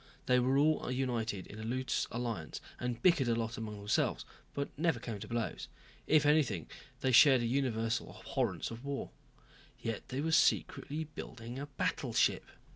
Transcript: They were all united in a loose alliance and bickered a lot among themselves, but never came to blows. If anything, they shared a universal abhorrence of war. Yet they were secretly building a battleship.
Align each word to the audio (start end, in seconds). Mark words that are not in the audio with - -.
They 0.25 0.39
were 0.39 0.57
all 0.57 0.89
united 0.89 1.45
in 1.45 1.59
a 1.59 1.63
loose 1.63 2.07
alliance 2.09 2.59
and 2.79 2.99
bickered 3.03 3.27
a 3.27 3.35
lot 3.35 3.55
among 3.55 3.77
themselves, 3.77 4.25
but 4.55 4.75
never 4.75 4.99
came 4.99 5.19
to 5.19 5.27
blows. 5.27 5.67
If 6.07 6.25
anything, 6.25 6.67
they 7.01 7.11
shared 7.11 7.41
a 7.41 7.45
universal 7.45 8.09
abhorrence 8.19 8.71
of 8.71 8.83
war. 8.83 9.11
Yet 9.79 10.09
they 10.09 10.19
were 10.21 10.31
secretly 10.31 11.03
building 11.03 11.59
a 11.59 11.67
battleship. 11.67 12.45